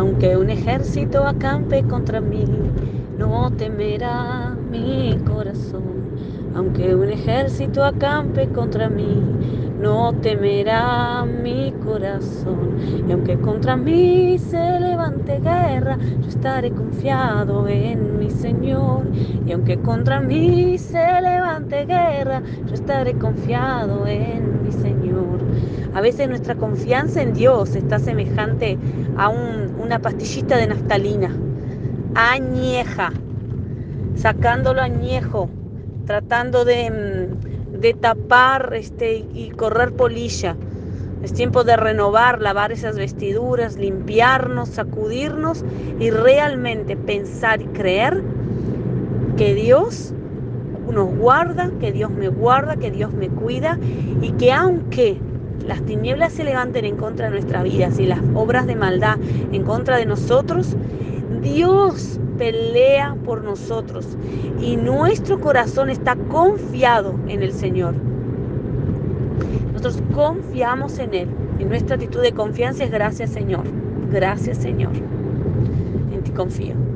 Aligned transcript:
Aunque 0.00 0.34
un 0.34 0.48
ejército 0.48 1.26
acampe 1.26 1.82
contra 1.82 2.22
mí, 2.22 2.46
no 3.18 3.50
temerá 3.50 4.56
mi 4.70 5.18
corazón. 5.26 6.16
Aunque 6.56 6.94
un 6.94 7.10
ejército 7.10 7.84
acampe 7.84 8.48
contra 8.48 8.88
mí, 8.88 9.22
no 9.78 10.14
temerá 10.14 11.26
mi 11.26 11.72
corazón. 11.84 12.78
Y 13.06 13.12
aunque 13.12 13.38
contra 13.40 13.76
mí 13.76 14.38
se 14.38 14.80
levante 14.80 15.38
guerra, 15.38 15.98
yo 16.22 16.28
estaré 16.28 16.70
confiado 16.70 17.68
en 17.68 18.18
mi 18.18 18.30
Señor. 18.30 19.06
Y 19.44 19.52
aunque 19.52 19.76
contra 19.80 20.18
mí 20.18 20.78
se 20.78 21.20
levante 21.20 21.84
guerra, 21.84 22.42
yo 22.66 22.72
estaré 22.72 23.12
confiado 23.18 24.06
en 24.06 24.62
mi 24.62 24.72
Señor. 24.72 25.09
A 25.92 26.00
veces 26.00 26.28
nuestra 26.28 26.54
confianza 26.54 27.20
en 27.20 27.34
Dios 27.34 27.74
está 27.74 27.98
semejante 27.98 28.78
a 29.16 29.28
una 29.28 29.98
pastillita 29.98 30.56
de 30.56 30.68
naftalina, 30.68 31.34
añeja, 32.14 33.12
sacándolo 34.14 34.82
añejo, 34.82 35.50
tratando 36.06 36.64
de, 36.64 36.90
mm, 36.90 38.00
tapar 38.00 38.72
este, 38.74 39.24
y 39.34 39.50
correr 39.50 39.92
polilla. 39.92 40.54
Es 41.24 41.32
tiempo 41.32 41.64
de 41.64 41.76
renovar, 41.76 42.40
lavar 42.40 42.70
esas 42.72 42.96
vestiduras, 42.96 43.76
limpiarnos, 43.76 44.68
sacudirnos 44.68 45.64
y 45.98 46.10
realmente 46.10 46.96
pensar 46.96 47.62
y 47.62 47.66
creer 47.66 48.22
que 49.36 49.54
Dios 49.54 50.14
nos 50.90 51.08
guarda, 51.16 51.70
que 51.80 51.92
Dios 51.92 52.10
me 52.10 52.28
guarda, 52.28 52.76
que 52.76 52.90
Dios 52.90 53.12
me 53.12 53.28
cuida 53.28 53.78
y 54.20 54.32
que 54.32 54.52
aunque 54.52 55.20
las 55.66 55.82
tinieblas 55.82 56.32
se 56.32 56.44
levanten 56.44 56.84
en 56.84 56.96
contra 56.96 57.26
de 57.26 57.32
nuestra 57.32 57.62
vida, 57.62 57.88
y 57.98 58.06
las 58.06 58.20
obras 58.34 58.66
de 58.66 58.76
maldad 58.76 59.16
en 59.52 59.64
contra 59.64 59.96
de 59.96 60.06
nosotros, 60.06 60.76
Dios 61.42 62.18
pelea 62.38 63.16
por 63.24 63.44
nosotros 63.44 64.16
y 64.60 64.76
nuestro 64.76 65.40
corazón 65.40 65.90
está 65.90 66.16
confiado 66.16 67.14
en 67.28 67.42
el 67.42 67.52
Señor. 67.52 67.94
Nosotros 69.72 70.02
confiamos 70.14 70.98
en 70.98 71.14
Él 71.14 71.28
y 71.58 71.64
nuestra 71.64 71.96
actitud 71.96 72.22
de 72.22 72.32
confianza 72.32 72.84
es 72.84 72.90
gracias 72.90 73.30
Señor, 73.30 73.64
gracias 74.10 74.58
Señor. 74.58 74.92
En 76.12 76.22
ti 76.22 76.30
confío. 76.30 76.89